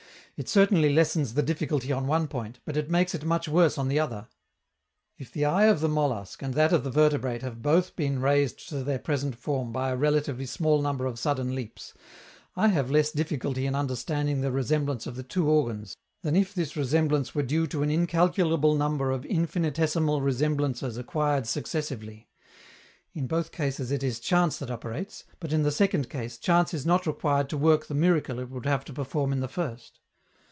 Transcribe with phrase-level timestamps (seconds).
[0.37, 3.91] It certainly lessens the difficulty on one point, but it makes it much worse on
[3.91, 4.27] another.
[5.19, 8.67] If the eye of the mollusc and that of the vertebrate have both been raised
[8.69, 11.93] to their present form by a relatively small number of sudden leaps,
[12.55, 16.75] I have less difficulty in understanding the resemblance of the two organs than if this
[16.75, 22.29] resemblance were due to an incalculable number of infinitesimal resemblances acquired successively:
[23.13, 26.83] in both cases it is chance that operates, but in the second case chance is
[26.83, 29.99] not required to work the miracle it would have to perform in the first.